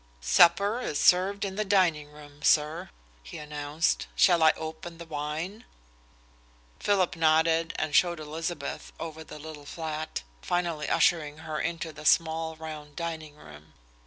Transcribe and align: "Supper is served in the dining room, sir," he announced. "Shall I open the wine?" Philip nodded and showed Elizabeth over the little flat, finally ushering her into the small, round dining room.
"Supper 0.21 0.79
is 0.79 0.99
served 0.99 1.45
in 1.45 1.57
the 1.57 1.63
dining 1.63 2.07
room, 2.11 2.41
sir," 2.41 2.89
he 3.21 3.37
announced. 3.37 4.07
"Shall 4.15 4.41
I 4.41 4.51
open 4.55 4.97
the 4.97 5.05
wine?" 5.05 5.63
Philip 6.79 7.15
nodded 7.15 7.73
and 7.75 7.93
showed 7.93 8.19
Elizabeth 8.19 8.91
over 8.99 9.23
the 9.23 9.37
little 9.37 9.67
flat, 9.67 10.23
finally 10.41 10.89
ushering 10.89 11.37
her 11.45 11.59
into 11.59 11.93
the 11.93 12.05
small, 12.07 12.55
round 12.55 12.95
dining 12.95 13.35
room. 13.35 13.73